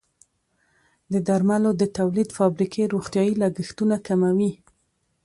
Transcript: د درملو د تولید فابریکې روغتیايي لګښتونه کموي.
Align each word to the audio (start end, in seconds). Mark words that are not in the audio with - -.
د 1.11 1.13
درملو 1.27 1.71
د 1.81 1.83
تولید 1.97 2.29
فابریکې 2.37 2.83
روغتیايي 2.93 3.33
لګښتونه 3.41 3.95
کموي. 4.07 4.51